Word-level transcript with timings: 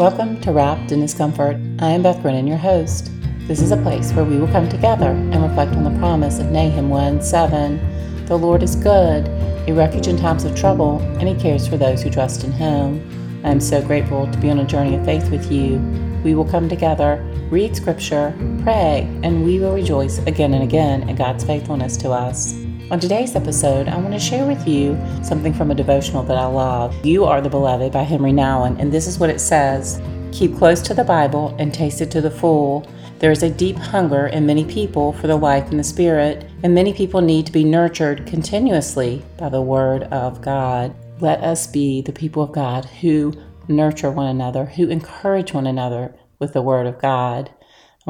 Welcome 0.00 0.40
to 0.40 0.52
Wrapped 0.52 0.92
in 0.92 1.02
His 1.02 1.12
Comfort. 1.12 1.56
I 1.78 1.90
am 1.90 2.02
Beth 2.02 2.22
Brennan, 2.22 2.46
your 2.46 2.56
host. 2.56 3.10
This 3.40 3.60
is 3.60 3.70
a 3.70 3.76
place 3.76 4.12
where 4.12 4.24
we 4.24 4.38
will 4.38 4.48
come 4.48 4.66
together 4.66 5.10
and 5.10 5.42
reflect 5.42 5.74
on 5.74 5.84
the 5.84 5.98
promise 5.98 6.38
of 6.38 6.50
Nahum 6.50 6.88
1 6.88 7.20
7. 7.20 8.24
The 8.24 8.38
Lord 8.38 8.62
is 8.62 8.76
good, 8.76 9.28
a 9.68 9.74
refuge 9.74 10.08
in 10.08 10.16
times 10.16 10.44
of 10.44 10.56
trouble, 10.56 11.00
and 11.18 11.28
He 11.28 11.34
cares 11.34 11.68
for 11.68 11.76
those 11.76 12.02
who 12.02 12.08
trust 12.08 12.44
in 12.44 12.52
Him. 12.52 13.42
I 13.44 13.50
am 13.50 13.60
so 13.60 13.82
grateful 13.82 14.26
to 14.26 14.38
be 14.38 14.48
on 14.48 14.60
a 14.60 14.64
journey 14.64 14.94
of 14.94 15.04
faith 15.04 15.30
with 15.30 15.52
you. 15.52 15.76
We 16.24 16.34
will 16.34 16.46
come 16.46 16.66
together, 16.66 17.22
read 17.50 17.76
Scripture, 17.76 18.34
pray, 18.62 19.06
and 19.22 19.44
we 19.44 19.58
will 19.58 19.74
rejoice 19.74 20.16
again 20.20 20.54
and 20.54 20.64
again 20.64 21.10
in 21.10 21.16
God's 21.16 21.44
faithfulness 21.44 21.98
to 21.98 22.10
us. 22.10 22.54
On 22.90 22.98
today's 22.98 23.36
episode, 23.36 23.86
I 23.86 23.96
want 23.98 24.14
to 24.14 24.18
share 24.18 24.44
with 24.44 24.66
you 24.66 24.98
something 25.22 25.54
from 25.54 25.70
a 25.70 25.76
devotional 25.76 26.24
that 26.24 26.36
I 26.36 26.46
love. 26.46 27.06
You 27.06 27.24
Are 27.24 27.40
the 27.40 27.48
Beloved 27.48 27.92
by 27.92 28.02
Henri 28.02 28.32
Nouwen, 28.32 28.80
and 28.80 28.90
this 28.90 29.06
is 29.06 29.16
what 29.16 29.30
it 29.30 29.40
says 29.40 30.02
Keep 30.32 30.56
close 30.56 30.82
to 30.82 30.94
the 30.94 31.04
Bible 31.04 31.54
and 31.60 31.72
taste 31.72 32.00
it 32.00 32.10
to 32.10 32.20
the 32.20 32.32
full. 32.32 32.84
There 33.20 33.30
is 33.30 33.44
a 33.44 33.48
deep 33.48 33.76
hunger 33.76 34.26
in 34.26 34.44
many 34.44 34.64
people 34.64 35.12
for 35.12 35.28
the 35.28 35.36
life 35.36 35.70
in 35.70 35.76
the 35.76 35.84
Spirit, 35.84 36.50
and 36.64 36.74
many 36.74 36.92
people 36.92 37.20
need 37.20 37.46
to 37.46 37.52
be 37.52 37.62
nurtured 37.62 38.26
continuously 38.26 39.22
by 39.36 39.50
the 39.50 39.62
Word 39.62 40.02
of 40.04 40.42
God. 40.42 40.92
Let 41.20 41.44
us 41.44 41.68
be 41.68 42.02
the 42.02 42.10
people 42.10 42.42
of 42.42 42.50
God 42.50 42.86
who 42.86 43.32
nurture 43.68 44.10
one 44.10 44.26
another, 44.26 44.64
who 44.64 44.88
encourage 44.88 45.52
one 45.52 45.68
another 45.68 46.12
with 46.40 46.54
the 46.54 46.62
Word 46.62 46.88
of 46.88 47.00
God. 47.00 47.50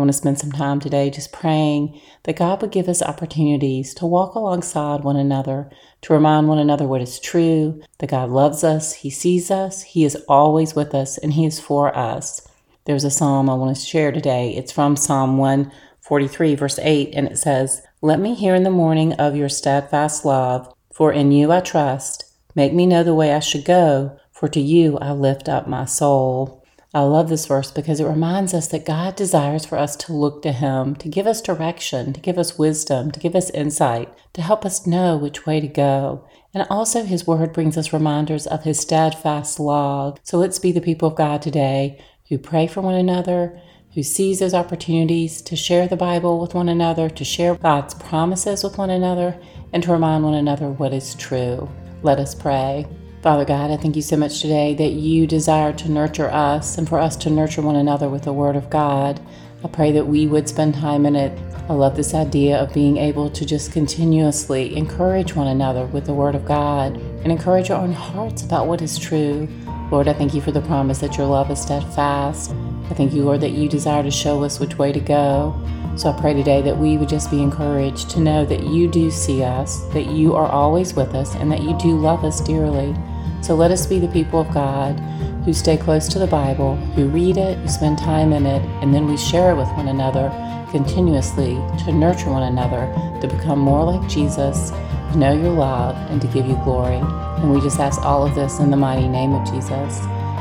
I 0.00 0.02
want 0.02 0.12
to 0.14 0.16
spend 0.16 0.38
some 0.38 0.52
time 0.52 0.80
today 0.80 1.10
just 1.10 1.30
praying 1.30 2.00
that 2.22 2.38
God 2.38 2.62
would 2.62 2.70
give 2.70 2.88
us 2.88 3.02
opportunities 3.02 3.92
to 3.92 4.06
walk 4.06 4.34
alongside 4.34 5.04
one 5.04 5.16
another, 5.16 5.70
to 6.00 6.14
remind 6.14 6.48
one 6.48 6.58
another 6.58 6.86
what 6.86 7.02
is 7.02 7.20
true, 7.20 7.82
that 7.98 8.08
God 8.08 8.30
loves 8.30 8.64
us, 8.64 8.94
He 8.94 9.10
sees 9.10 9.50
us, 9.50 9.82
He 9.82 10.06
is 10.06 10.16
always 10.26 10.74
with 10.74 10.94
us, 10.94 11.18
and 11.18 11.34
He 11.34 11.44
is 11.44 11.60
for 11.60 11.94
us. 11.94 12.48
There's 12.86 13.04
a 13.04 13.10
psalm 13.10 13.50
I 13.50 13.54
want 13.56 13.76
to 13.76 13.82
share 13.82 14.10
today. 14.10 14.54
It's 14.56 14.72
from 14.72 14.96
Psalm 14.96 15.36
143, 15.36 16.54
verse 16.54 16.78
8, 16.78 17.10
and 17.12 17.26
it 17.26 17.36
says, 17.36 17.82
Let 18.00 18.20
me 18.20 18.34
hear 18.34 18.54
in 18.54 18.62
the 18.62 18.70
morning 18.70 19.12
of 19.12 19.36
your 19.36 19.50
steadfast 19.50 20.24
love, 20.24 20.72
for 20.90 21.12
in 21.12 21.30
you 21.30 21.52
I 21.52 21.60
trust. 21.60 22.24
Make 22.54 22.72
me 22.72 22.86
know 22.86 23.02
the 23.02 23.12
way 23.12 23.34
I 23.34 23.40
should 23.40 23.66
go, 23.66 24.18
for 24.32 24.48
to 24.48 24.60
you 24.60 24.96
I 24.96 25.12
lift 25.12 25.46
up 25.46 25.68
my 25.68 25.84
soul. 25.84 26.59
I 26.92 27.02
love 27.02 27.28
this 27.28 27.46
verse 27.46 27.70
because 27.70 28.00
it 28.00 28.06
reminds 28.06 28.52
us 28.52 28.66
that 28.68 28.84
God 28.84 29.14
desires 29.14 29.64
for 29.64 29.78
us 29.78 29.94
to 29.94 30.12
look 30.12 30.42
to 30.42 30.50
Him, 30.50 30.96
to 30.96 31.08
give 31.08 31.24
us 31.24 31.40
direction, 31.40 32.12
to 32.12 32.20
give 32.20 32.36
us 32.36 32.58
wisdom, 32.58 33.12
to 33.12 33.20
give 33.20 33.36
us 33.36 33.48
insight, 33.50 34.12
to 34.32 34.42
help 34.42 34.64
us 34.64 34.88
know 34.88 35.16
which 35.16 35.46
way 35.46 35.60
to 35.60 35.68
go. 35.68 36.26
And 36.52 36.66
also, 36.68 37.04
His 37.04 37.28
Word 37.28 37.52
brings 37.52 37.76
us 37.76 37.92
reminders 37.92 38.44
of 38.44 38.64
His 38.64 38.80
steadfast 38.80 39.60
love. 39.60 40.18
So 40.24 40.36
let's 40.36 40.58
be 40.58 40.72
the 40.72 40.80
people 40.80 41.06
of 41.08 41.14
God 41.14 41.42
today 41.42 42.02
who 42.28 42.38
pray 42.38 42.66
for 42.66 42.80
one 42.80 42.96
another, 42.96 43.60
who 43.94 44.02
seize 44.02 44.40
those 44.40 44.54
opportunities 44.54 45.42
to 45.42 45.54
share 45.54 45.86
the 45.86 45.96
Bible 45.96 46.40
with 46.40 46.54
one 46.54 46.68
another, 46.68 47.08
to 47.08 47.24
share 47.24 47.54
God's 47.54 47.94
promises 47.94 48.64
with 48.64 48.78
one 48.78 48.90
another, 48.90 49.40
and 49.72 49.80
to 49.84 49.92
remind 49.92 50.24
one 50.24 50.34
another 50.34 50.68
what 50.68 50.92
is 50.92 51.14
true. 51.14 51.68
Let 52.02 52.18
us 52.18 52.34
pray. 52.34 52.86
Father 53.22 53.44
God, 53.44 53.70
I 53.70 53.76
thank 53.76 53.96
you 53.96 54.02
so 54.02 54.16
much 54.16 54.40
today 54.40 54.72
that 54.76 54.92
you 54.92 55.26
desire 55.26 55.74
to 55.74 55.90
nurture 55.90 56.30
us 56.30 56.78
and 56.78 56.88
for 56.88 56.98
us 56.98 57.16
to 57.16 57.28
nurture 57.28 57.60
one 57.60 57.76
another 57.76 58.08
with 58.08 58.22
the 58.22 58.32
Word 58.32 58.56
of 58.56 58.70
God. 58.70 59.20
I 59.62 59.68
pray 59.68 59.92
that 59.92 60.06
we 60.06 60.26
would 60.26 60.48
spend 60.48 60.74
time 60.74 61.04
in 61.04 61.14
it. 61.14 61.38
I 61.68 61.74
love 61.74 61.96
this 61.96 62.14
idea 62.14 62.56
of 62.58 62.72
being 62.72 62.96
able 62.96 63.28
to 63.28 63.44
just 63.44 63.72
continuously 63.72 64.74
encourage 64.74 65.36
one 65.36 65.48
another 65.48 65.84
with 65.84 66.06
the 66.06 66.14
Word 66.14 66.34
of 66.34 66.46
God 66.46 66.96
and 66.96 67.30
encourage 67.30 67.70
our 67.70 67.82
own 67.82 67.92
hearts 67.92 68.42
about 68.42 68.68
what 68.68 68.80
is 68.80 68.98
true. 68.98 69.46
Lord, 69.90 70.08
I 70.08 70.14
thank 70.14 70.32
you 70.32 70.40
for 70.40 70.52
the 70.52 70.62
promise 70.62 71.00
that 71.00 71.18
your 71.18 71.26
love 71.26 71.50
is 71.50 71.60
steadfast. 71.60 72.52
I 72.88 72.94
thank 72.94 73.12
you, 73.12 73.22
Lord, 73.22 73.42
that 73.42 73.50
you 73.50 73.68
desire 73.68 74.02
to 74.02 74.10
show 74.10 74.42
us 74.44 74.58
which 74.58 74.78
way 74.78 74.92
to 74.92 75.00
go. 75.00 75.54
So 76.00 76.10
I 76.10 76.18
pray 76.18 76.32
today 76.32 76.62
that 76.62 76.78
we 76.78 76.96
would 76.96 77.10
just 77.10 77.30
be 77.30 77.42
encouraged 77.42 78.08
to 78.12 78.20
know 78.20 78.46
that 78.46 78.62
you 78.62 78.88
do 78.88 79.10
see 79.10 79.42
us, 79.42 79.80
that 79.92 80.06
you 80.06 80.34
are 80.34 80.50
always 80.50 80.94
with 80.94 81.14
us, 81.14 81.34
and 81.34 81.52
that 81.52 81.62
you 81.62 81.76
do 81.76 81.94
love 81.94 82.24
us 82.24 82.40
dearly. 82.40 82.96
So 83.42 83.54
let 83.54 83.70
us 83.70 83.86
be 83.86 83.98
the 83.98 84.08
people 84.08 84.40
of 84.40 84.50
God 84.54 84.98
who 85.44 85.52
stay 85.52 85.76
close 85.76 86.08
to 86.08 86.18
the 86.18 86.26
Bible, 86.26 86.76
who 86.96 87.08
read 87.08 87.36
it, 87.36 87.58
who 87.58 87.68
spend 87.68 87.98
time 87.98 88.32
in 88.32 88.46
it, 88.46 88.62
and 88.80 88.94
then 88.94 89.08
we 89.08 89.18
share 89.18 89.50
it 89.50 89.56
with 89.56 89.68
one 89.72 89.88
another 89.88 90.30
continuously 90.70 91.56
to 91.84 91.92
nurture 91.92 92.30
one 92.30 92.44
another, 92.44 92.90
to 93.20 93.28
become 93.28 93.58
more 93.58 93.84
like 93.84 94.08
Jesus, 94.08 94.70
to 94.70 95.18
know 95.18 95.34
your 95.34 95.52
love, 95.52 95.96
and 96.10 96.18
to 96.22 96.28
give 96.28 96.46
you 96.46 96.54
glory. 96.64 96.96
And 96.96 97.52
we 97.52 97.60
just 97.60 97.78
ask 97.78 98.00
all 98.00 98.26
of 98.26 98.34
this 98.34 98.58
in 98.58 98.70
the 98.70 98.76
mighty 98.78 99.06
name 99.06 99.34
of 99.34 99.46
Jesus. 99.52 100.00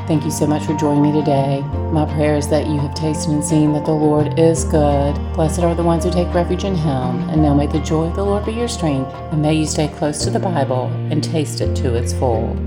Thank 0.10 0.26
you 0.26 0.32
so 0.32 0.48
much 0.48 0.64
for 0.64 0.74
joining 0.74 1.04
me 1.04 1.12
today. 1.12 1.62
My 1.92 2.04
prayer 2.04 2.36
is 2.36 2.48
that 2.48 2.66
you 2.66 2.80
have 2.80 2.96
tasted 2.96 3.30
and 3.30 3.46
seen 3.46 3.74
that 3.74 3.86
the 3.86 3.92
Lord 3.92 4.40
is 4.40 4.64
good. 4.64 5.14
Blessed 5.36 5.60
are 5.60 5.76
the 5.76 5.84
ones 5.84 6.04
who 6.04 6.10
take 6.10 6.34
refuge 6.34 6.64
in 6.64 6.74
Him. 6.74 7.30
And 7.30 7.44
now 7.44 7.54
may 7.54 7.68
the 7.68 7.80
joy 7.82 8.06
of 8.06 8.16
the 8.16 8.26
Lord 8.26 8.44
be 8.44 8.54
your 8.54 8.68
strength, 8.68 9.14
and 9.14 9.40
may 9.40 9.54
you 9.54 9.68
stay 9.68 9.88
close 9.88 10.24
to 10.24 10.32
the 10.32 10.40
Bible 10.40 10.88
and 11.12 11.24
taste 11.24 11.62
it 11.62 11.76
to 11.76 11.94
its 11.94 12.12
full. 12.12 12.58